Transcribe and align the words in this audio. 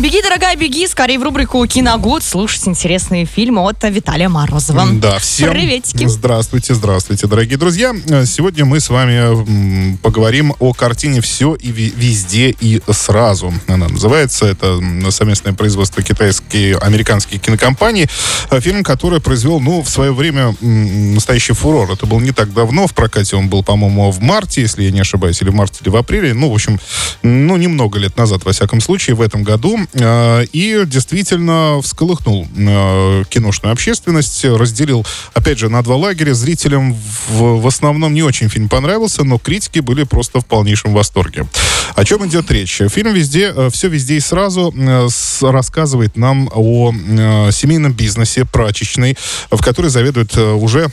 Беги, 0.00 0.22
дорогая, 0.22 0.56
беги, 0.56 0.86
скорее 0.86 1.18
в 1.18 1.22
рубрику 1.22 1.66
«Киногуд» 1.66 2.22
слушать 2.22 2.66
интересные 2.66 3.26
фильмы 3.26 3.68
от 3.68 3.84
Виталия 3.84 4.30
Морозова. 4.30 4.86
Да, 4.94 5.18
всем 5.18 5.50
Приветики. 5.50 6.06
здравствуйте, 6.06 6.72
здравствуйте, 6.72 7.26
дорогие 7.26 7.58
друзья. 7.58 7.94
Сегодня 8.24 8.64
мы 8.64 8.80
с 8.80 8.88
вами 8.88 9.98
поговорим 9.98 10.54
о 10.58 10.72
картине 10.72 11.20
«Все 11.20 11.54
и 11.54 11.70
везде 11.70 12.48
и 12.48 12.80
сразу». 12.90 13.52
Она 13.66 13.88
называется, 13.88 14.46
это 14.46 14.80
совместное 15.10 15.52
производство 15.52 16.02
китайской 16.02 16.72
американские 16.76 17.38
кинокомпании. 17.38 18.08
Э, 18.50 18.58
Фильм, 18.58 18.82
который 18.82 19.20
произвел, 19.20 19.60
ну, 19.60 19.82
в 19.82 19.90
свое 19.90 20.14
время 20.14 20.54
настоящий 20.62 21.52
фурор. 21.52 21.90
Это 21.92 22.06
был 22.06 22.20
не 22.20 22.32
так 22.32 22.54
давно 22.54 22.86
в 22.86 22.94
прокате, 22.94 23.36
он 23.36 23.50
был, 23.50 23.62
по-моему, 23.62 24.10
в 24.10 24.22
марте, 24.22 24.62
если 24.62 24.82
я 24.82 24.92
не 24.92 25.00
ошибаюсь, 25.00 25.42
или 25.42 25.50
в 25.50 25.54
марте, 25.54 25.80
или 25.82 25.90
в 25.90 25.96
апреле. 25.96 26.32
Ну, 26.32 26.48
в 26.48 26.54
общем, 26.54 26.80
ну, 27.22 27.58
немного 27.58 27.98
лет 27.98 28.16
назад, 28.16 28.46
во 28.46 28.52
всяком 28.52 28.80
случае, 28.80 29.14
в 29.14 29.20
этом 29.20 29.42
году. 29.42 29.78
Э, 29.94 30.44
И 30.52 30.82
действительно 30.86 31.80
всколыхнул 31.82 32.46
э, 32.56 33.24
киношную 33.28 33.72
общественность, 33.72 34.44
разделил, 34.44 35.06
опять 35.34 35.58
же, 35.58 35.68
на 35.68 35.82
два 35.82 35.96
лагеря. 35.96 36.34
Зрителям 36.34 36.94
в, 37.28 37.60
в 37.60 37.66
основном 37.66 38.14
не 38.14 38.22
очень 38.22 38.48
фильм 38.48 38.68
понравился, 38.68 39.24
но 39.24 39.38
критики 39.38 39.80
были 39.80 40.04
просто 40.04 40.40
в 40.40 40.46
полнейшем 40.46 40.92
восторге. 40.92 41.46
О 41.94 42.04
чем 42.04 42.26
идет 42.26 42.50
речь? 42.50 42.80
Фильм 42.88 43.14
везде, 43.14 43.52
все 43.70 43.88
везде 43.88 44.16
и 44.16 44.20
сразу 44.20 44.72
э, 44.76 45.08
рассказывает 45.40 46.16
нам 46.16 46.48
о 46.52 46.92
э, 46.92 47.50
семейном 47.52 47.92
бизнесе 47.92 48.44
прачечной, 48.44 49.16
в 49.50 49.62
которой 49.62 49.88
заведует 49.88 50.36
э, 50.36 50.52
уже 50.52 50.90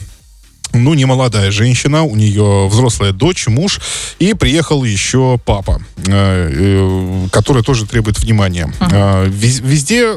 ну, 0.74 0.94
не 0.94 1.06
молодая 1.06 1.52
женщина, 1.52 2.04
у 2.04 2.16
нее 2.16 2.68
взрослая 2.68 3.12
дочь, 3.12 3.48
муж, 3.48 3.80
и 4.20 4.34
приехал 4.34 4.84
еще 4.84 5.40
папа, 5.44 5.82
э, 6.06 6.52
э, 6.54 7.28
который 7.32 7.64
тоже 7.64 7.86
требует 7.86 8.20
внимания. 8.20 8.72
Э, 8.80 9.28
вез- 9.28 9.62
Везде 9.62 10.06
э, 10.06 10.16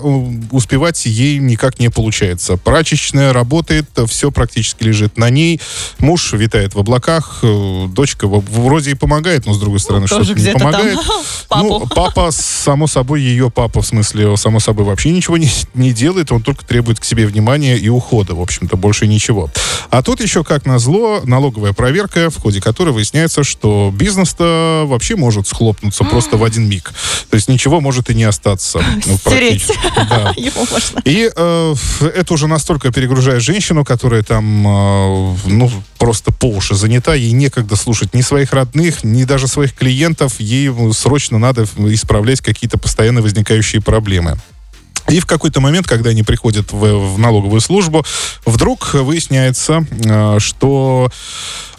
успевать 0.50 1.06
ей 1.06 1.38
никак 1.38 1.78
не 1.78 1.88
получается. 1.88 2.56
Прачечная 2.56 3.32
работает, 3.32 3.86
все 4.08 4.30
практически 4.30 4.84
лежит 4.84 5.16
на 5.16 5.30
ней. 5.30 5.60
Муж 5.98 6.32
витает 6.32 6.74
в 6.74 6.78
облаках, 6.78 7.42
дочка 7.42 8.26
вроде 8.28 8.92
и 8.92 8.94
помогает, 8.94 9.46
но 9.46 9.54
с 9.54 9.58
другой 9.58 9.80
стороны 9.80 10.06
Тоже 10.06 10.24
что-то 10.24 10.38
не 10.38 10.42
где-то 10.42 10.58
там 10.58 10.72
помогает. 10.72 10.98
Ну, 11.56 11.86
папа, 11.94 12.30
само 12.30 12.86
собой, 12.86 13.22
ее 13.22 13.50
папа, 13.50 13.82
в 13.82 13.86
смысле, 13.86 14.36
само 14.36 14.60
собой, 14.60 14.84
вообще 14.84 15.10
ничего 15.10 15.36
не, 15.36 15.50
не 15.74 15.92
делает, 15.92 16.30
он 16.30 16.42
только 16.42 16.64
требует 16.64 17.00
к 17.00 17.04
себе 17.04 17.26
внимания 17.26 17.76
и 17.76 17.88
ухода, 17.88 18.34
в 18.34 18.40
общем-то, 18.40 18.76
больше 18.76 19.06
ничего. 19.08 19.50
А 19.90 20.02
тут 20.02 20.20
еще, 20.20 20.39
как 20.44 20.66
назло, 20.66 21.22
налоговая 21.24 21.72
проверка, 21.72 22.30
в 22.30 22.38
ходе 22.38 22.60
которой 22.60 22.90
выясняется, 22.90 23.44
что 23.44 23.92
бизнес-то 23.94 24.84
вообще 24.86 25.16
может 25.16 25.46
схлопнуться 25.46 26.04
просто 26.04 26.36
в 26.36 26.44
один 26.44 26.68
миг. 26.68 26.92
То 27.30 27.36
есть 27.36 27.48
ничего 27.48 27.80
может 27.80 28.10
и 28.10 28.14
не 28.14 28.24
остаться. 28.24 28.82
ну, 29.06 29.16
Стереть. 29.16 29.70
Да. 30.08 30.32
Его 30.36 30.66
можно. 30.70 31.00
И 31.04 31.30
э, 31.34 31.74
это 32.14 32.34
уже 32.34 32.46
настолько 32.46 32.92
перегружает 32.92 33.42
женщину, 33.42 33.84
которая 33.84 34.22
там, 34.22 34.66
э, 34.66 35.36
ну, 35.46 35.70
просто 35.98 36.32
по 36.32 36.46
уши 36.46 36.74
занята, 36.74 37.14
ей 37.14 37.32
некогда 37.32 37.76
слушать 37.76 38.14
ни 38.14 38.22
своих 38.22 38.52
родных, 38.52 39.04
ни 39.04 39.24
даже 39.24 39.48
своих 39.48 39.74
клиентов, 39.74 40.40
ей 40.40 40.70
срочно 40.92 41.38
надо 41.38 41.64
исправлять 41.64 42.40
какие-то 42.40 42.78
постоянно 42.78 43.22
возникающие 43.22 43.82
проблемы. 43.82 44.38
И 45.10 45.20
в 45.20 45.26
какой-то 45.26 45.60
момент, 45.60 45.86
когда 45.86 46.10
они 46.10 46.22
приходят 46.22 46.72
в, 46.72 47.14
в 47.14 47.18
налоговую 47.18 47.60
службу, 47.60 48.04
вдруг 48.46 48.94
выясняется, 48.94 49.84
э, 50.04 50.38
что 50.38 51.10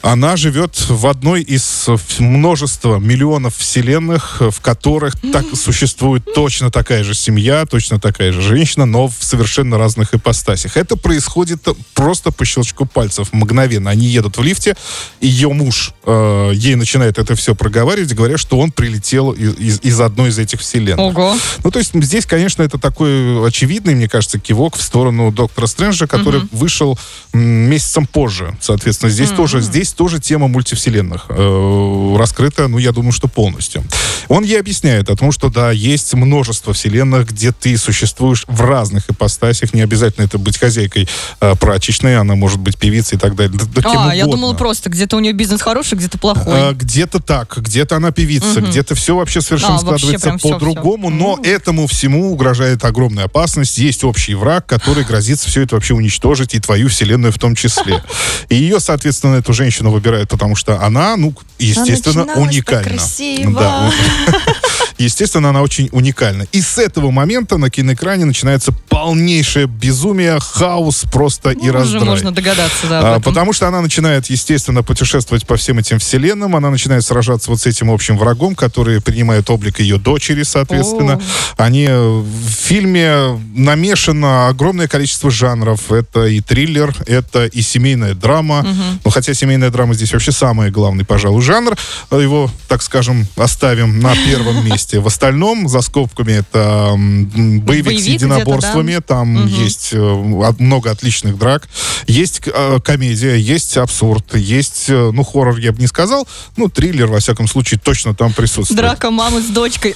она 0.02 0.36
живет 0.36 0.76
в 0.90 1.06
одной 1.08 1.42
из 1.42 1.88
множества 2.20 2.98
миллионов 2.98 3.56
вселенных, 3.58 4.42
в 4.42 4.60
которых 4.62 5.16
так 5.32 5.46
существует 5.56 6.24
точно 6.34 6.72
такая 6.72 7.04
же 7.04 7.14
семья, 7.14 7.66
точно 7.66 8.00
такая 8.00 8.32
же 8.32 8.42
женщина, 8.42 8.86
но 8.86 9.08
в 9.08 9.16
совершенно 9.20 9.78
разных 9.78 10.14
ипостасях. 10.14 10.78
Это 10.78 10.96
происходит 10.96 11.68
просто 11.94 12.32
по 12.32 12.46
щелчку 12.46 12.86
пальцев, 12.86 13.30
мгновенно. 13.32 13.90
Они 13.92 14.08
едут 14.08 14.38
в 14.38 14.44
лифте, 14.44 14.76
ее 15.20 15.50
муж 15.54 15.92
э, 16.06 16.52
ей 16.56 16.76
начинает 16.76 17.20
это 17.20 17.36
все 17.36 17.54
проговаривать, 17.56 18.14
говоря, 18.14 18.38
что 18.38 18.58
он 18.60 18.72
прилетел 18.72 19.32
из, 19.32 19.54
из- 19.60 19.80
из 19.82 20.00
одной 20.02 20.30
из 20.30 20.40
этих 20.40 20.62
вселенных. 20.62 21.00
Ого. 21.16 21.36
Ну, 21.64 21.72
то 21.72 21.80
есть 21.80 21.92
здесь, 21.94 22.26
конечно, 22.26 22.64
это 22.64 22.78
такой 22.80 23.48
очевидный, 23.48 23.94
мне 23.96 24.08
кажется, 24.10 24.40
кивок 24.40 24.76
в 24.78 24.82
сторону 24.82 25.32
доктора 25.32 25.68
Стрэнджа, 25.68 26.08
который 26.08 26.42
вышел 26.52 26.98
м, 27.34 27.42
месяцем 27.70 28.06
позже. 28.08 28.58
Соответственно, 28.62 29.12
здесь 29.12 29.30
тоже, 29.30 29.62
здесь 29.62 29.91
тоже 29.94 30.20
тема 30.20 30.48
мультивселенных 30.48 31.26
э, 31.30 32.16
раскрыта, 32.18 32.68
ну, 32.68 32.78
я 32.78 32.92
думаю, 32.92 33.12
что 33.12 33.28
полностью. 33.28 33.84
Он 34.28 34.44
ей 34.44 34.60
объясняет 34.60 35.10
о 35.10 35.16
том, 35.16 35.32
что, 35.32 35.50
да, 35.50 35.72
есть 35.72 36.14
множество 36.14 36.74
вселенных, 36.74 37.30
где 37.30 37.52
ты 37.52 37.78
существуешь 37.78 38.46
в 38.48 38.62
разных 38.62 39.10
ипостасях. 39.10 39.74
Не 39.74 39.82
обязательно 39.82 40.26
это 40.26 40.38
быть 40.38 40.58
хозяйкой 40.58 41.08
э, 41.40 41.56
прачечной, 41.56 42.18
она 42.18 42.36
может 42.36 42.60
быть 42.60 42.78
певицей 42.78 43.18
и 43.18 43.20
так 43.20 43.36
далее. 43.36 43.58
Да- 43.58 43.82
да 43.82 44.10
А, 44.10 44.16
я 44.16 44.26
угодно. 44.26 44.42
думала 44.42 44.54
просто, 44.58 44.90
где-то 44.90 45.18
у 45.18 45.20
нее 45.20 45.34
бизнес 45.34 45.62
хороший, 45.62 45.98
где-то 45.98 46.18
А, 46.18 46.20
плохой. 46.20 46.74
где-то 46.74 47.20
так, 47.20 47.58
где-то 47.58 47.98
она 47.98 48.12
певица, 48.12 48.62
где-то 48.62 48.96
все 48.96 49.16
вообще 49.16 49.42
совершенно 49.42 49.76
А, 49.76 49.80
складывается 49.80 50.38
по-другому, 50.42 51.10
но 51.10 51.40
этому 51.44 51.88
всему 51.88 52.32
угрожает 52.32 52.86
огромная 52.86 53.26
опасность. 53.26 53.78
Есть 53.78 54.04
общий 54.04 54.36
враг, 54.36 54.66
который 54.66 55.04
грозит 55.04 55.40
все 55.40 55.62
это 55.64 55.76
вообще 55.76 55.94
уничтожить, 55.94 56.54
и 56.56 56.60
твою 56.60 56.88
вселенную 56.90 57.32
в 57.34 57.40
том 57.40 57.56
числе. 57.56 58.02
И 58.50 58.56
ее, 58.56 58.80
соответственно, 58.80 59.36
эту 59.36 59.54
женщину 59.54 59.81
выбирают, 59.90 60.30
потому 60.30 60.56
что 60.56 60.82
она, 60.82 61.18
ну, 61.18 61.34
естественно, 61.60 62.26
так 62.26 62.38
уникальна. 62.38 63.02
Да, 63.48 63.92
Естественно, 64.98 65.50
она 65.50 65.62
очень 65.64 65.90
уникальна. 65.92 66.46
И 66.52 66.62
с 66.62 66.78
этого 66.78 67.10
момента 67.10 67.58
на 67.58 67.72
киноэкране 67.72 68.26
начинается 68.26 68.72
полнейшее 68.72 69.66
безумие, 69.66 70.40
хаос 70.40 71.06
просто 71.12 71.52
и 71.52 71.56
Ну, 71.56 71.64
Уже 71.64 71.74
раздрай. 71.74 72.04
можно 72.04 72.32
догадаться, 72.32 72.88
да, 72.88 73.16
А, 73.16 73.20
потому 73.20 73.52
что 73.52 73.68
она 73.68 73.82
начинает, 73.82 74.28
естественно, 74.28 74.84
путешествовать 74.84 75.48
по 75.48 75.56
всем 75.56 75.80
этим 75.80 75.98
вселенным, 75.98 76.56
она 76.56 76.70
начинает 76.70 77.04
сражаться 77.04 77.50
вот 77.50 77.60
с 77.60 77.66
этим 77.66 77.90
общим 77.90 78.16
врагом, 78.18 78.54
который 78.54 79.02
принимает 79.02 79.50
облик 79.50 79.80
ее 79.80 79.98
дочери, 79.98 80.44
соответственно. 80.44 81.20
Они 81.58 81.86
э, 81.90 82.00
в 82.00 82.50
фильме 82.62 83.42
намешано 83.56 84.50
огромное 84.50 84.88
количество 84.88 85.32
жанров. 85.32 85.92
Это 85.92 86.28
и 86.28 86.42
триллер, 86.42 86.96
это 87.08 87.46
и 87.48 87.62
семейная 87.62 88.14
драма. 88.14 88.66
Ну, 89.04 89.10
хотя 89.10 89.34
семейная 89.34 89.71
драма 89.72 89.94
здесь 89.94 90.14
вообще 90.14 90.32
самый 90.32 90.72
главный, 90.72 91.06
пожалуй, 91.06 91.42
жанр. 91.42 91.78
Его, 92.12 92.50
так 92.68 92.82
скажем, 92.82 93.26
оставим 93.36 94.00
на 94.00 94.14
первом 94.16 94.66
месте. 94.70 95.00
В 95.00 95.08
остальном, 95.08 95.68
за 95.68 95.82
скобками, 95.82 96.34
это 96.34 96.94
боевик, 96.96 97.86
Боевик 97.86 98.02
с 98.02 98.06
единоборствами. 98.06 99.00
Там 99.06 99.48
есть 99.48 99.90
э, 99.94 100.54
много 100.60 100.92
отличных 100.92 101.38
драк. 101.38 101.68
Есть 102.08 102.42
э, 102.46 102.80
комедия, 102.84 103.36
есть 103.36 103.78
абсурд, 103.78 104.36
есть, 104.36 104.86
э, 104.90 105.12
ну, 105.14 105.24
хоррор 105.24 105.58
я 105.58 105.72
бы 105.72 105.80
не 105.80 105.88
сказал, 105.88 106.28
ну, 106.58 106.70
триллер, 106.70 107.08
во 107.08 107.20
всяком 107.20 107.48
случае, 107.48 107.80
точно 107.84 108.14
там 108.14 108.34
присутствует. 108.34 108.80
Драка 108.80 109.12
мамы 109.12 109.42
с 109.42 109.48
дочкой. 109.48 109.96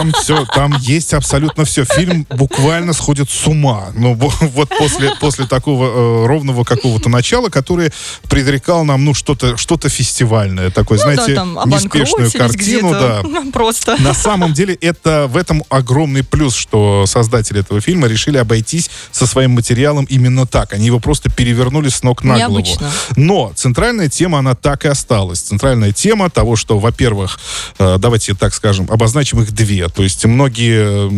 Там 0.00 0.12
все, 0.12 0.46
там 0.46 0.74
есть 0.80 1.12
абсолютно 1.12 1.64
все. 1.64 1.84
Фильм 1.84 2.26
буквально 2.30 2.94
сходит 2.94 3.28
с 3.30 3.46
ума. 3.46 3.88
Ну, 3.94 4.14
во- 4.14 4.32
вот 4.40 4.70
после, 4.78 5.14
после 5.20 5.46
такого 5.46 6.24
э, 6.24 6.26
ровного 6.26 6.64
какого-то 6.64 7.10
начала, 7.10 7.50
которое 7.50 7.92
предрекал 8.28 8.84
нам, 8.84 9.04
ну, 9.04 9.12
что-то 9.12 9.58
что 9.58 9.76
фестивальное, 9.88 10.70
такое, 10.70 10.98
Ну 10.98 11.04
да, 11.04 11.14
знаете, 11.14 11.34
там 11.34 11.58
неспешную 11.66 12.32
картину, 12.32 12.92
да. 12.92 13.20
где-то. 13.22 13.52
Просто. 13.52 13.96
На 14.00 14.14
самом 14.14 14.54
деле 14.54 14.74
это 14.74 15.26
в 15.28 15.36
этом 15.36 15.64
огромный 15.68 16.22
плюс, 16.24 16.54
что 16.54 17.04
создатели 17.06 17.60
этого 17.60 17.80
фильма 17.80 18.08
решили 18.08 18.38
обойтись 18.38 18.90
со 19.10 19.26
своим 19.26 19.50
материалом 19.52 20.06
именно 20.06 20.46
так. 20.46 20.72
Они 20.72 20.86
его 20.86 20.98
просто 21.00 21.30
перевернули 21.30 21.88
с 21.90 22.02
ног 22.02 22.24
на 22.24 22.38
голову. 22.38 22.60
Необычно. 22.60 22.90
Но 23.16 23.52
центральная 23.54 24.08
тема, 24.08 24.38
она 24.38 24.54
так 24.54 24.84
и 24.86 24.88
осталась. 24.88 25.40
Центральная 25.40 25.92
тема 25.92 26.30
того, 26.30 26.56
что, 26.56 26.78
во-первых, 26.78 27.38
э, 27.78 27.98
давайте 27.98 28.34
так 28.34 28.54
скажем, 28.54 28.86
обозначим 28.90 29.40
их 29.42 29.52
две. 29.52 29.88
То 29.90 30.02
есть 30.02 30.24
многие, 30.24 31.10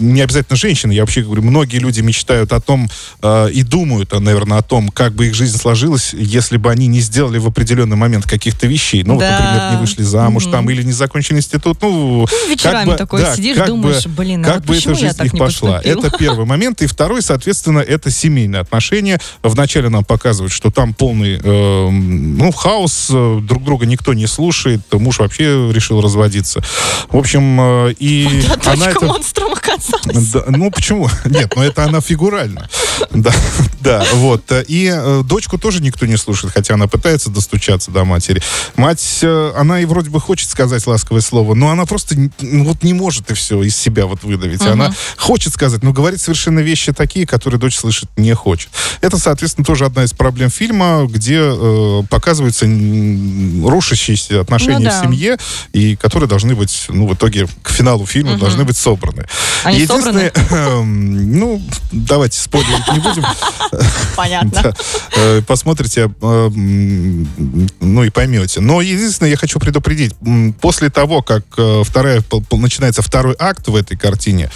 не 0.00 0.20
обязательно 0.20 0.56
женщины, 0.56 0.92
я 0.92 1.02
вообще 1.02 1.22
говорю, 1.22 1.42
многие 1.42 1.78
люди 1.78 2.00
мечтают 2.00 2.52
о 2.52 2.60
том 2.60 2.88
э, 3.22 3.50
и 3.52 3.62
думают, 3.62 4.12
а, 4.12 4.20
наверное, 4.20 4.58
о 4.58 4.62
том, 4.62 4.88
как 4.88 5.14
бы 5.14 5.26
их 5.26 5.34
жизнь 5.34 5.58
сложилась, 5.58 6.12
если 6.14 6.56
бы 6.56 6.70
они 6.70 6.86
не 6.86 7.00
сделали 7.00 7.38
в 7.38 7.46
определенный 7.46 7.96
момент 7.96 8.26
каких-то 8.26 8.66
вещей. 8.66 9.02
Ну, 9.02 9.14
вот, 9.14 9.20
Да. 9.20 9.30
например, 9.40 9.72
не 9.72 9.80
вышли 9.80 10.02
замуж 10.02 10.46
там 10.46 10.68
или 10.70 10.82
не 10.82 10.92
закончили 10.92 11.38
институт. 11.38 11.78
Ну, 11.82 12.26
вечерами 12.48 12.84
как 12.84 12.86
бы, 12.86 12.96
такой 12.96 13.22
да, 13.22 13.36
сидишь, 13.36 13.56
как 13.56 13.66
думаешь, 13.66 14.06
бы, 14.06 14.10
блин, 14.10 14.44
а 14.44 14.48
как 14.48 14.56
вот 14.60 14.66
бы 14.66 14.76
эта 14.76 14.94
жизнь 14.94 15.24
их 15.24 15.32
пошла. 15.32 15.72
поступил? 15.74 16.04
Это 16.04 16.18
первый 16.18 16.46
момент. 16.46 16.82
И 16.82 16.86
второй, 16.86 17.22
соответственно, 17.22 17.80
это 17.80 18.10
семейные 18.10 18.60
отношения. 18.60 19.18
Вначале 19.42 19.88
нам 19.88 20.04
показывают, 20.04 20.52
что 20.52 20.70
там 20.70 20.94
полный 20.94 21.40
э, 21.42 21.88
ну, 21.90 22.52
хаос, 22.52 23.08
э, 23.10 23.40
друг 23.42 23.64
друга 23.64 23.86
никто 23.86 24.14
не 24.14 24.26
слушает, 24.26 24.80
муж 24.92 25.18
вообще 25.18 25.70
решил 25.72 26.00
разводиться. 26.00 26.62
В 27.10 27.16
общем, 27.16 27.60
э, 27.60 27.94
и 28.20 28.46
А 28.48 28.72
она 28.72 28.86
дочка 28.86 28.90
это... 28.90 29.06
монстром 29.06 29.52
оказалось. 29.52 30.28
Да, 30.32 30.44
ну 30.48 30.70
почему? 30.70 31.08
Нет, 31.24 31.52
ну 31.56 31.62
это 31.62 31.84
она 31.84 32.00
фигурально. 32.00 32.68
Да, 33.10 33.32
да, 33.80 34.04
вот. 34.14 34.42
И 34.68 34.90
э, 34.92 35.22
дочку 35.24 35.58
тоже 35.58 35.82
никто 35.82 36.06
не 36.06 36.16
слушает, 36.16 36.52
хотя 36.54 36.74
она 36.74 36.86
пытается 36.86 37.30
достучаться 37.30 37.90
до 37.90 38.04
матери. 38.04 38.42
Мать, 38.76 39.20
э, 39.22 39.52
она 39.56 39.80
и 39.80 39.84
вроде 39.84 40.10
бы 40.10 40.20
хочет 40.20 40.48
сказать 40.48 40.86
ласковое 40.86 41.20
слово, 41.20 41.54
но 41.54 41.70
она 41.70 41.86
просто 41.86 42.14
ну, 42.40 42.64
вот 42.64 42.82
не 42.82 42.94
может 42.94 43.30
и 43.30 43.34
все 43.34 43.62
из 43.62 43.76
себя 43.76 44.06
вот 44.06 44.22
выдавить. 44.22 44.62
Она 44.62 44.94
хочет 45.16 45.52
сказать, 45.52 45.82
но 45.82 45.92
говорит 45.92 46.20
совершенно 46.20 46.60
вещи 46.60 46.92
такие, 46.92 47.26
которые 47.26 47.60
дочь 47.60 47.76
слышать 47.76 48.08
не 48.16 48.34
хочет. 48.34 48.70
Это, 49.00 49.18
соответственно, 49.18 49.64
тоже 49.64 49.84
одна 49.84 50.04
из 50.04 50.12
проблем 50.12 50.50
фильма, 50.50 51.06
где 51.08 51.40
э, 51.40 52.02
показываются 52.08 52.66
рушащиеся 52.66 54.40
отношения 54.40 54.78
Ну 54.78 54.84
да. 54.84 55.00
в 55.00 55.04
семье, 55.04 55.38
и 55.72 55.96
которые 55.96 56.28
должны 56.28 56.54
быть, 56.54 56.86
ну, 56.88 57.06
в 57.06 57.14
итоге, 57.14 57.48
к 57.62 57.70
финалу 57.70 58.06
фильма 58.06 58.38
должны 58.38 58.64
быть 58.64 58.76
собраны. 58.76 59.26
Они 59.64 59.80
Единственное, 59.80 60.32
эм, 60.50 61.38
ну, 61.38 61.62
давайте 61.92 62.40
спойлерить 62.40 62.89
не 62.92 63.00
будем. 63.00 63.24
Понятно. 64.16 64.74
Э, 65.16 65.42
Посмотрите, 65.46 66.10
э, 66.20 66.50
ну 66.50 68.04
и 68.04 68.10
поймете. 68.10 68.60
Но 68.60 68.80
единственное, 68.80 69.30
я 69.30 69.36
хочу 69.36 69.58
предупредить. 69.58 70.14
После 70.60 70.90
того, 70.90 71.22
как 71.22 71.44
э, 71.56 71.82
вторая, 71.84 72.22
начинается 72.52 73.02
второй 73.02 73.36
акт 73.38 73.68
в 73.68 73.74
этой 73.74 73.96
картине, 73.96 74.50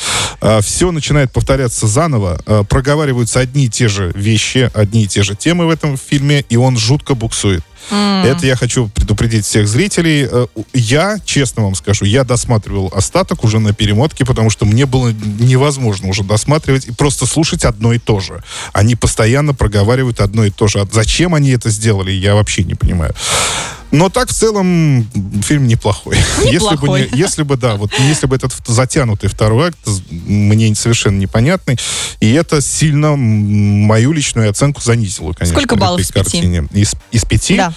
все 0.61 0.91
начинает 0.91 1.33
повторяться 1.33 1.87
заново, 1.87 2.39
проговариваются 2.69 3.41
одни 3.41 3.67
и 3.67 3.69
те 3.71 3.89
же 3.89 4.13
вещи, 4.15 4.71
одни 4.75 5.05
и 5.05 5.07
те 5.07 5.23
же 5.23 5.35
темы 5.35 5.67
в 5.67 5.71
этом 5.71 5.97
фильме, 5.97 6.45
и 6.49 6.57
он 6.57 6.77
жутко 6.77 7.15
буксует. 7.15 7.63
Это 7.91 8.47
я 8.47 8.57
хочу 8.57 8.89
предупредить 8.89 9.45
всех 9.45 9.69
зрителей. 9.69 10.29
Э, 10.31 10.47
Я, 10.73 11.19
честно 11.25 11.65
вам 11.65 11.75
скажу, 11.75 12.05
я 12.05 12.25
досматривал 12.25 12.93
остаток 12.95 13.45
уже 13.45 13.59
на 13.59 13.73
перемотке, 13.73 14.25
потому 14.25 14.51
что 14.51 14.65
мне 14.65 14.87
было 14.87 15.11
невозможно 15.11 16.09
уже 16.09 16.25
досматривать 16.25 16.87
и 16.87 16.93
просто 16.93 17.27
слушать 17.27 17.65
одно 17.65 17.93
и 17.93 17.99
то 17.99 18.21
же. 18.21 18.43
Они 18.73 18.97
постоянно 18.97 19.55
проговаривают 19.55 20.21
одно 20.21 20.45
и 20.45 20.51
то 20.51 20.67
же. 20.69 20.81
А 20.81 20.89
Зачем 20.91 21.35
они 21.35 21.51
это 21.51 21.71
сделали, 21.71 22.11
я 22.13 22.35
вообще 22.35 22.65
не 22.65 22.75
понимаю. 22.75 23.15
Но 23.94 24.08
так 24.08 24.29
в 24.29 24.32
целом 24.32 25.08
фильм 25.43 25.69
неплохой. 25.69 26.17
Если 26.44 26.49
бы, 26.50 26.52
Неплохой. 26.52 27.08
не- 27.12 27.19
если 27.19 27.43
бы, 27.44 27.56
да, 27.56 27.76
вот 27.76 27.93
если 27.99 28.26
бы 28.26 28.35
этот 28.35 28.52
затянутый 28.67 29.29
второй 29.31 29.69
акт 29.69 29.79
мне 30.11 30.75
совершенно 30.75 31.17
непонятный, 31.19 31.79
и 32.20 32.32
это 32.32 32.61
сильно 32.61 33.14
мою 33.17 34.12
личную 34.12 34.50
оценку 34.50 34.81
занизило, 34.81 35.32
конечно. 35.32 35.56
Сколько 35.56 35.76
баллов 35.76 36.00
из 36.00 36.08
пяти? 36.08 36.31
картине. 36.31 36.69
Из, 36.73 36.94
из 37.12 37.25
пяти? 37.25 37.56
Да. 37.56 37.73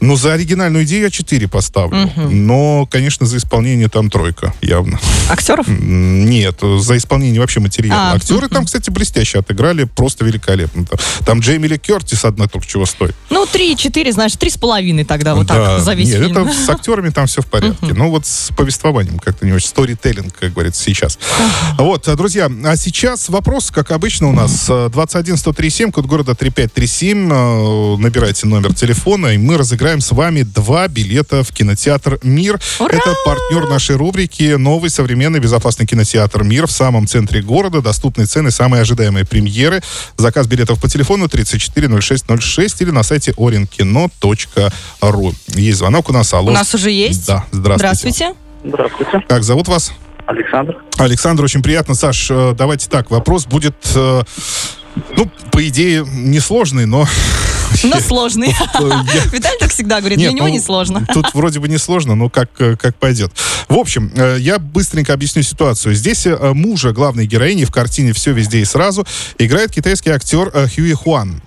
Ну, 0.00 0.16
за 0.16 0.34
оригинальную 0.34 0.84
идею 0.84 1.02
я 1.04 1.10
4 1.10 1.48
поставлю. 1.48 2.10
Но, 2.16 2.86
конечно, 2.86 3.26
за 3.26 3.36
исполнение 3.38 3.88
там 3.88 4.10
тройка, 4.10 4.54
явно. 4.60 4.98
Актеров? 5.30 5.66
Нет, 5.68 6.60
за 6.78 6.96
исполнение 6.96 7.40
вообще 7.40 7.60
материала. 7.60 8.12
А, 8.12 8.14
Актеры 8.14 8.48
там, 8.48 8.64
кстати, 8.64 8.90
блестяще 8.90 9.38
отыграли, 9.40 9.84
просто 9.84 10.24
великолепно. 10.24 10.84
Там, 10.84 10.98
там 11.24 11.40
Джейми 11.40 11.66
Ли 11.66 11.78
Кертис 11.78 12.24
одна 12.24 12.46
только 12.48 12.66
чего 12.66 12.86
стоит. 12.86 13.14
Ну, 13.30 13.46
три-четыре, 13.46 14.12
знаешь, 14.12 14.36
три 14.36 14.50
с 14.50 14.56
половиной 14.56 15.04
тогда 15.04 15.34
вот 15.34 15.46
Да. 15.46 15.54
так 15.76 15.80
за 15.84 15.94
весь 15.94 16.08
Нет, 16.08 16.22
фильм. 16.22 16.38
это 16.46 16.52
с 16.52 16.68
актерами 16.68 17.10
там 17.10 17.26
все 17.26 17.42
в 17.42 17.46
порядке. 17.46 17.92
Ну, 17.94 18.10
вот 18.10 18.26
с 18.26 18.50
повествованием 18.56 19.18
как-то 19.18 19.46
не 19.46 19.52
очень. 19.52 19.68
Сторителлинг, 19.68 20.34
как 20.38 20.52
говорится, 20.52 20.82
сейчас. 20.82 21.18
Вот, 21.78 22.06
а, 22.08 22.16
друзья, 22.16 22.50
а 22.64 22.76
сейчас 22.76 23.28
вопрос, 23.28 23.70
как 23.70 23.90
обычно 23.90 24.28
у 24.28 24.32
нас, 24.32 24.66
э, 24.68 24.88
21-103-7, 24.92 25.90
код 25.92 26.06
города 26.06 26.34
3537. 26.34 27.28
э, 27.32 27.96
Набирайте 27.98 28.46
номер 28.46 28.74
телефона, 28.74 29.28
и 29.28 29.38
мы 29.38 29.56
разыграем 29.56 29.87
с 29.96 30.12
вами 30.12 30.42
два 30.42 30.88
билета 30.88 31.42
в 31.42 31.52
кинотеатр 31.52 32.18
«Мир». 32.22 32.60
Ура! 32.78 32.94
Это 32.94 33.14
партнер 33.24 33.68
нашей 33.68 33.96
рубрики 33.96 34.54
«Новый 34.56 34.90
современный 34.90 35.40
безопасный 35.40 35.86
кинотеатр 35.86 36.44
«Мир» 36.44 36.66
в 36.66 36.70
самом 36.70 37.06
центре 37.06 37.42
города. 37.42 37.80
Доступные 37.80 38.26
цены, 38.26 38.50
самые 38.50 38.82
ожидаемые 38.82 39.24
премьеры. 39.24 39.82
Заказ 40.16 40.46
билетов 40.46 40.80
по 40.80 40.88
телефону 40.88 41.28
340606 41.28 42.82
или 42.82 42.90
на 42.90 43.02
сайте 43.02 43.32
orinkino.ru. 43.32 45.34
Есть 45.54 45.78
звонок 45.78 46.10
у 46.10 46.12
нас. 46.12 46.32
Алло. 46.34 46.50
У 46.50 46.54
нас 46.54 46.74
уже 46.74 46.90
есть? 46.90 47.26
Да, 47.26 47.44
здравствуйте. 47.50 47.88
Здравствуйте. 47.88 48.34
Здравствуйте, 48.64 49.24
Как 49.28 49.42
зовут 49.42 49.68
вас? 49.68 49.92
Александр. 50.26 50.76
Александр, 50.98 51.44
очень 51.44 51.62
приятно. 51.62 51.94
Саш, 51.94 52.30
э, 52.30 52.54
давайте 52.56 52.90
так, 52.90 53.10
вопрос 53.10 53.46
будет, 53.46 53.76
э, 53.94 54.22
ну, 55.16 55.30
по 55.50 55.66
идее, 55.66 56.04
несложный, 56.06 56.84
но... 56.84 57.06
Но 57.82 58.00
сложный. 58.00 58.48
Виталий 59.32 59.58
так 59.58 59.70
всегда 59.70 60.00
говорит, 60.00 60.18
для 60.18 60.32
него 60.32 60.46
ну, 60.46 60.52
не 60.52 60.60
сложно. 60.60 61.06
Тут 61.12 61.34
вроде 61.34 61.60
бы 61.60 61.68
не 61.68 61.78
сложно, 61.78 62.14
но 62.14 62.28
как, 62.28 62.50
э, 62.58 62.76
как 62.76 62.96
пойдет. 62.96 63.32
В 63.68 63.76
общем, 63.76 64.10
э, 64.14 64.36
я 64.40 64.58
быстренько 64.58 65.12
объясню 65.12 65.42
ситуацию. 65.42 65.94
Здесь 65.94 66.26
э, 66.26 66.52
мужа 66.54 66.92
главной 66.92 67.26
героини 67.26 67.64
в 67.64 67.70
картине 67.70 68.12
«Все 68.12 68.32
везде 68.32 68.60
и 68.60 68.64
сразу» 68.64 69.06
играет 69.38 69.70
китайский 69.70 70.10
актер 70.10 70.50
Хьюи 70.50 70.92
Хуан. 70.92 71.42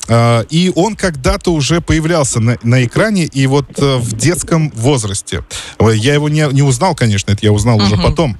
И 0.49 0.71
он 0.75 0.95
когда-то 0.95 1.53
уже 1.53 1.81
появлялся 1.81 2.39
на, 2.39 2.57
на 2.63 2.83
экране, 2.85 3.25
и 3.25 3.47
вот 3.47 3.77
в 3.77 4.15
детском 4.15 4.69
возрасте. 4.71 5.43
Я 5.79 6.13
его 6.13 6.29
не, 6.29 6.47
не 6.51 6.61
узнал, 6.61 6.95
конечно, 6.95 7.31
это 7.31 7.45
я 7.45 7.51
узнал 7.51 7.77
уже 7.77 7.97
потом. 7.97 8.37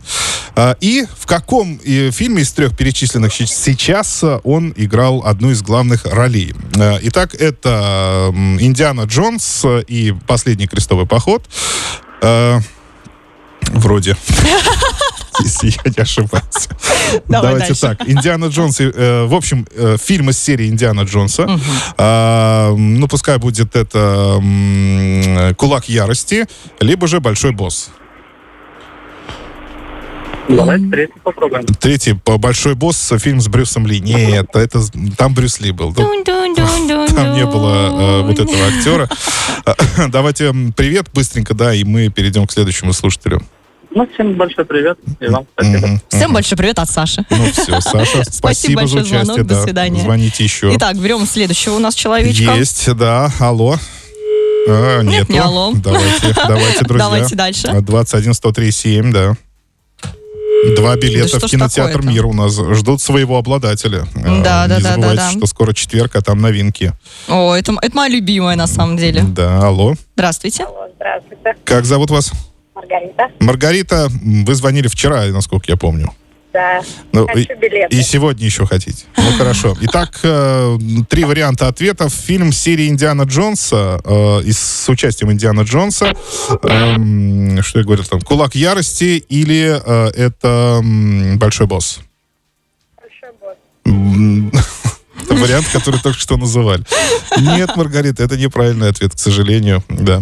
И 0.79 1.05
в 1.17 1.25
каком 1.25 1.79
фильме 1.79 2.41
из 2.41 2.51
трех 2.51 2.75
перечисленных 2.75 3.33
сейчас 3.33 4.23
он 4.43 4.73
играл 4.75 5.23
одну 5.25 5.51
из 5.51 5.61
главных 5.61 6.05
ролей? 6.05 6.53
Э, 6.77 6.97
Итак, 7.03 7.35
это 7.35 8.29
Индиана 8.59 9.01
Джонс 9.03 9.61
э, 9.65 9.83
и 9.87 10.13
Последний 10.27 10.67
крестовый 10.67 11.05
поход. 11.05 11.43
Э, 12.21 12.59
Вроде. 13.73 14.15
Если 15.39 15.67
я 15.69 15.91
не 15.97 16.01
ошибаюсь. 16.01 16.67
Давай 17.27 17.53
Давайте 17.53 17.67
дальше. 17.67 17.81
так. 17.81 18.07
Индиана 18.07 18.45
Джонс. 18.45 18.79
э, 18.79 19.25
в 19.25 19.33
общем, 19.33 19.65
э, 19.73 19.97
фильм 20.01 20.29
из 20.29 20.37
серии 20.37 20.67
Индиана 20.67 21.01
Джонса. 21.01 21.47
А, 21.97 22.73
ну, 22.75 23.07
пускай 23.07 23.37
будет 23.37 23.75
это 23.75 24.37
м, 24.39 25.55
Кулак 25.55 25.89
ярости, 25.89 26.45
либо 26.79 27.07
же 27.07 27.19
Большой 27.21 27.51
босс. 27.53 27.89
Давайте 30.55 30.87
третий 30.89 31.19
попробуем. 31.23 31.65
Третий 31.65 32.13
по- 32.13 32.37
Большой 32.37 32.75
босс 32.75 33.13
фильм 33.19 33.39
с 33.41 33.47
Брюсом 33.47 33.85
Ли. 33.87 33.99
Нет, 33.99 34.49
это 34.53 34.81
там 35.17 35.33
Брюс 35.33 35.59
Ли 35.59 35.71
был. 35.71 35.93
Там 35.93 36.11
не 37.33 37.45
было 37.45 38.21
э, 38.21 38.21
вот 38.23 38.39
этого 38.39 38.67
актера. 38.67 39.09
А, 39.65 39.75
Давайте 40.09 40.53
привет 40.75 41.07
быстренько, 41.13 41.53
да, 41.53 41.73
и 41.73 41.83
мы 41.83 42.09
перейдем 42.09 42.47
к 42.47 42.51
следующему 42.51 42.93
слушателю. 42.93 43.41
Ну, 43.93 44.07
всем 44.13 44.35
большой 44.35 44.63
привет. 44.63 44.97
И 45.19 45.27
вам 45.27 45.45
спасибо. 45.53 46.01
Всем 46.09 46.21
мгм. 46.23 46.33
большой 46.33 46.57
привет 46.57 46.79
от 46.79 46.89
Саши. 46.89 47.25
Ну 47.29 47.51
все, 47.51 47.81
Саша, 47.81 48.23
спасибо 48.31 48.87
за 48.87 48.95
большое, 48.95 49.01
участие. 49.03 49.25
звонок, 49.25 49.47
до 49.47 49.55
да. 49.55 49.63
свидания. 49.63 50.01
Звоните 50.01 50.43
еще. 50.45 50.71
Итак, 50.75 50.97
берем 50.97 51.25
следующего 51.25 51.75
у 51.75 51.79
нас 51.79 51.93
человечка. 51.93 52.53
Есть, 52.53 52.93
да. 52.95 53.29
Алло. 53.39 53.75
А, 54.69 55.01
Нет, 55.01 55.27
нету. 55.27 55.33
не 55.33 55.39
алло. 55.39 55.73
Давайте, 55.75 56.33
давайте, 56.47 56.79
друзья. 56.85 57.05
Давайте 57.05 57.35
дальше. 57.35 57.81
21 57.81 58.33
103 58.33 58.71
7, 58.71 59.11
да. 59.11 59.35
Два 60.75 60.95
билета 60.95 61.37
что 61.37 61.47
в 61.47 61.49
кинотеатр 61.49 61.93
такое-то? 61.93 62.09
«Мир» 62.09 62.25
у 62.25 62.33
нас 62.33 62.53
ждут 62.55 63.01
своего 63.01 63.37
обладателя. 63.37 64.05
А, 64.15 64.41
Да, 64.43 64.67
да, 64.67 64.77
Не 64.77 64.83
да, 64.83 64.89
забывайте, 64.91 65.15
да, 65.17 65.31
да. 65.31 65.37
что 65.37 65.45
скоро 65.47 65.73
четверг, 65.73 66.15
а 66.15 66.21
там 66.21 66.39
новинки. 66.39 66.93
О, 67.27 67.53
это, 67.55 67.73
это 67.81 67.95
моя 67.95 68.09
любимая 68.09 68.55
на 68.55 68.67
самом 68.67 68.97
деле. 68.97 69.23
Да, 69.23 69.65
алло. 69.67 69.95
Здравствуйте. 70.15 70.65
Здравствуйте, 70.95 71.55
Как 71.63 71.85
зовут 71.85 72.11
вас? 72.11 72.31
Маргарита. 72.75 73.27
Маргарита, 73.39 74.07
вы 74.21 74.55
звонили 74.55 74.87
вчера, 74.87 75.25
насколько 75.25 75.65
я 75.67 75.77
помню. 75.77 76.11
Да, 76.53 76.81
Ну, 77.13 77.27
хочу 77.27 77.53
и- 77.53 77.55
билеты. 77.55 77.95
И 77.95 78.01
сегодня 78.01 78.45
еще 78.45 78.65
хотите. 78.65 79.05
Ну, 79.15 79.31
хорошо. 79.37 79.77
Итак, 79.81 80.19
э, 80.23 80.77
три 81.09 81.23
варианта 81.23 81.67
ответов. 81.67 82.13
Фильм 82.13 82.51
серии 82.51 82.87
Индиана 82.89 83.23
Джонса 83.23 84.01
э, 84.03 84.41
и 84.43 84.51
с 84.51 84.89
участием 84.89 85.31
Индиана 85.31 85.61
Джонса. 85.61 86.13
Эм, 86.63 87.61
что 87.63 87.79
я 87.79 87.85
говорил 87.85 88.03
там? 88.03 88.19
Кулак 88.21 88.55
ярости 88.55 89.23
или 89.29 89.79
э, 89.85 90.07
это 90.15 90.81
Большой 91.37 91.67
босс? 91.67 91.99
Большой 92.99 93.29
босс. 93.39 93.57
Вариант, 95.29 95.67
который 95.71 95.99
только 96.01 96.19
что 96.19 96.35
называли. 96.37 96.83
Нет, 97.39 97.75
Маргарита, 97.77 98.23
это 98.23 98.35
неправильный 98.37 98.89
ответ, 98.89 99.13
к 99.15 99.19
сожалению. 99.19 99.83
Да. 99.87 100.21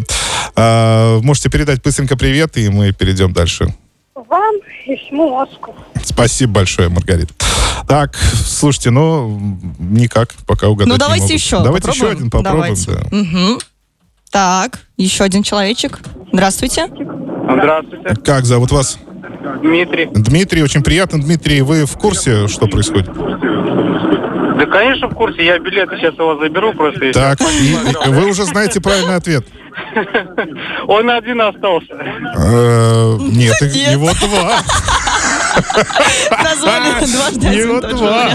А, 0.55 1.19
можете 1.21 1.49
передать 1.49 1.81
быстренько 1.81 2.15
привет, 2.15 2.55
и 2.57 2.69
мы 2.69 2.91
перейдем 2.93 3.33
дальше. 3.33 3.73
Вам 4.13 4.55
и 4.85 4.95
всему 4.95 5.29
мозгу. 5.29 5.75
Спасибо 6.03 6.53
большое, 6.53 6.89
Маргарита. 6.89 7.33
Так, 7.87 8.15
слушайте, 8.15 8.89
ну, 8.91 9.39
никак, 9.79 10.33
пока 10.45 10.67
угадать 10.67 10.87
Ну, 10.87 10.93
не 10.95 10.99
давайте 10.99 11.23
могут. 11.23 11.39
еще. 11.39 11.63
Давайте 11.63 11.89
еще 11.89 11.99
попробуем. 12.01 12.17
один 12.17 12.29
попробуем. 12.31 12.75
Давайте. 12.85 12.91
да. 13.09 13.17
Мгм. 13.17 13.59
Так, 14.31 14.79
еще 14.97 15.23
один 15.23 15.43
человечек. 15.43 15.99
Здравствуйте. 16.31 16.87
Здравствуйте, 16.87 18.15
Как 18.23 18.45
зовут 18.45 18.71
вас? 18.71 18.99
Дмитрий. 19.63 20.07
Дмитрий, 20.13 20.61
очень 20.63 20.83
приятно. 20.83 21.19
Дмитрий, 21.21 21.61
вы 21.61 21.85
в 21.85 21.93
курсе, 21.93 22.47
что 22.47 22.67
происходит? 22.67 23.07
Да, 23.11 24.65
конечно, 24.65 25.07
в 25.07 25.15
курсе. 25.15 25.45
Я 25.45 25.57
билеты 25.57 25.97
сейчас 25.97 26.13
его 26.15 26.37
заберу 26.39 26.73
просто. 26.73 27.11
Так, 27.13 27.39
и, 27.41 27.71
и 27.73 28.09
вы 28.09 28.29
уже 28.29 28.43
знаете 28.43 28.81
правильный 28.81 29.15
ответ. 29.15 29.45
Он 30.87 31.09
один 31.09 31.41
остался. 31.41 31.93
Э, 31.93 33.17
нет, 33.21 33.55
его 33.61 34.11
два. 34.21 34.59
Назвали 36.43 37.05
дважды 37.05 37.47
один 37.47 37.81
же 37.81 37.95
два. 37.95 38.29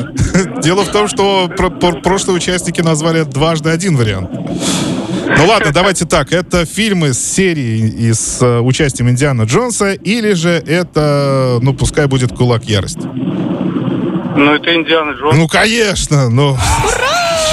Дело 0.61 0.83
в 0.85 0.89
том, 0.91 1.09
что 1.09 1.49
про- 1.57 1.71
про- 1.71 2.01
прошлые 2.01 2.37
участники 2.37 2.81
назвали 2.81 3.23
дважды 3.23 3.71
один 3.71 3.97
вариант. 3.97 4.31
Ну 4.33 5.47
ладно, 5.47 5.73
давайте 5.73 6.05
так. 6.05 6.33
Это 6.33 6.67
фильмы 6.67 7.15
с 7.15 7.19
серии 7.19 7.89
и 7.89 8.13
с 8.13 8.43
э, 8.43 8.61
участием 8.61 9.09
Индиана 9.09 9.43
Джонса, 9.43 9.93
или 9.93 10.33
же 10.35 10.51
это, 10.51 11.59
ну, 11.63 11.73
пускай 11.73 12.07
будет 12.07 12.37
«Кулак 12.37 12.65
ярости». 12.65 13.01
Ну, 14.37 14.53
это 14.53 14.75
Индиана 14.75 15.13
Джонс. 15.13 15.37
Ну, 15.37 15.49
конечно, 15.49 16.29
но... 16.29 16.59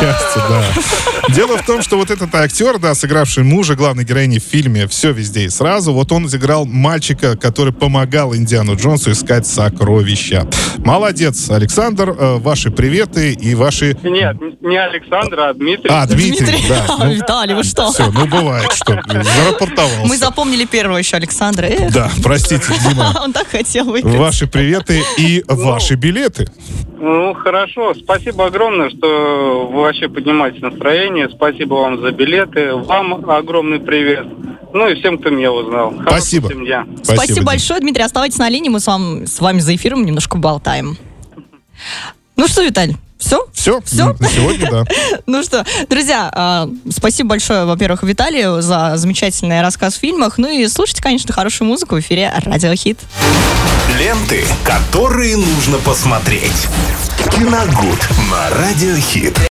Счастье, 0.02 0.42
да. 0.50 1.34
Дело 1.34 1.58
в 1.58 1.66
том, 1.66 1.82
что 1.84 1.98
вот 1.98 2.10
этот 2.10 2.34
актер, 2.34 2.80
да, 2.80 2.96
сыгравший 2.96 3.44
мужа 3.44 3.76
главной 3.76 4.04
героини 4.04 4.40
в 4.40 4.44
фильме 4.44 4.88
«Все 4.88 5.12
везде 5.12 5.44
и 5.46 5.50
сразу», 5.50 5.94
вот 5.94 6.12
он 6.12 6.28
сыграл 6.28 6.66
мальчика, 6.66 7.38
который 7.38 7.72
помогал 7.72 8.36
Индиану 8.36 8.76
Джонсу 8.76 9.12
искать 9.12 9.46
сокровища. 9.46 10.48
Молодец, 10.80 11.50
Александр. 11.50 12.16
Э, 12.18 12.38
Ваши 12.38 12.72
приветы 12.72 13.34
и 13.34 13.54
ваши... 13.54 13.96
Нет, 14.04 14.38
не 14.62 14.78
Александр, 14.78 15.40
а 15.40 15.54
Дмитрий. 15.54 15.90
А, 15.92 16.06
Дмитрий, 16.08 16.46
Дмитрий. 16.48 16.68
да. 16.68 16.86
Ну, 17.00 17.14
Виталий, 17.14 17.54
вы 17.56 17.64
что? 17.64 17.92
Все, 17.92 18.10
ну 18.12 18.26
бывает, 18.26 18.72
что 18.74 19.00
зарапортовался. 19.08 20.06
Мы 20.08 20.18
запомнили 20.18 20.66
первого 20.66 20.98
еще 20.98 21.18
Александра. 21.18 21.66
Эх, 21.68 21.92
Да, 21.94 22.10
простите, 22.24 22.66
Дима. 22.88 23.16
Он 23.24 23.32
так 23.34 23.48
хотел 23.48 23.86
выйти. 23.86 24.06
Ваши 24.06 24.48
приветы 24.48 25.04
и 25.18 25.44
ваши 25.48 25.96
билеты. 25.96 26.48
Ну, 27.02 27.34
хорошо. 27.34 27.96
Спасибо 27.96 28.46
огромное, 28.46 28.92
что 28.92 29.68
вы 29.72 29.82
вообще 29.82 30.08
поднимаете 30.08 30.60
настроение. 30.60 31.30
Спасибо 31.30 31.74
вам 31.74 32.00
за 32.00 32.12
билеты. 32.12 32.76
Вам 32.76 33.28
огромный 33.28 33.80
привет. 33.80 34.28
Ну 34.72 34.88
и 34.88 34.94
всем, 34.94 35.18
кто 35.18 35.32
меня 35.32 35.52
узнал. 35.52 35.96
Спасибо. 36.04 36.48
всем 36.48 36.64
дня. 36.64 36.86
Спасибо, 37.02 37.36
Дим. 37.36 37.46
большое, 37.46 37.80
Дмитрий. 37.80 38.04
Оставайтесь 38.04 38.38
на 38.38 38.50
линии, 38.50 38.70
мы 38.70 38.80
с, 38.80 38.86
вам, 38.86 39.26
с 39.26 39.40
вами 39.40 39.60
за 39.60 39.76
эфиром 39.76 40.06
немножко 40.06 40.38
болтаем. 40.38 40.96
Ну 42.36 42.48
что, 42.48 42.62
Виталь, 42.62 42.92
все? 43.32 43.48
Все, 43.54 43.82
Всё? 43.86 44.16
на 44.20 44.30
сегодня, 44.30 44.70
да. 44.70 44.84
Ну 45.26 45.44
что, 45.44 45.66
друзья, 45.90 46.30
а, 46.34 46.70
спасибо 46.90 47.30
большое, 47.30 47.66
во-первых, 47.66 48.04
Виталию 48.04 48.62
за 48.62 48.94
замечательный 48.96 49.62
рассказ 49.62 49.96
в 49.96 50.00
фильмах. 50.00 50.38
Ну 50.38 50.50
и 50.50 50.68
слушайте, 50.68 51.02
конечно, 51.02 51.34
хорошую 51.34 51.68
музыку 51.68 51.96
в 51.96 52.00
эфире 52.00 52.34
Радио 52.44 52.74
Хит. 52.76 53.00
Ленты, 53.98 54.44
которые 54.64 55.38
нужно 55.38 55.78
посмотреть. 55.78 56.68
Киногуд 57.32 58.00
на 58.30 58.50
Радиохит. 58.58 59.40